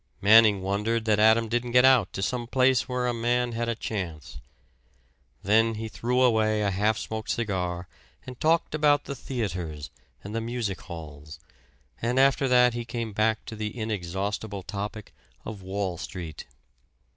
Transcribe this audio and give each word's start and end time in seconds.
Manning 0.19 0.63
wondered 0.63 1.05
that 1.05 1.19
Adam 1.19 1.47
didn't 1.47 1.73
get 1.73 1.85
out 1.85 2.11
to 2.13 2.23
some 2.23 2.47
place 2.47 2.89
where 2.89 3.05
a 3.05 3.13
man 3.13 3.51
had 3.51 3.69
a 3.69 3.75
chance. 3.75 4.39
Then 5.43 5.75
he 5.75 5.87
threw 5.89 6.23
away 6.23 6.63
a 6.63 6.71
half 6.71 6.97
smoked 6.97 7.29
cigar 7.29 7.87
and 8.25 8.39
talked 8.39 8.73
about 8.73 9.03
the 9.05 9.13
theaters 9.13 9.91
and 10.23 10.33
the 10.33 10.41
music 10.41 10.81
halls; 10.81 11.39
and 12.01 12.19
after 12.19 12.47
that 12.47 12.73
he 12.73 12.83
came 12.83 13.13
back 13.13 13.45
to 13.45 13.55
the 13.55 13.77
inexhaustible 13.77 14.63
topic 14.63 15.13
of 15.45 15.61
Wall 15.61 15.99
Street. 15.99 16.47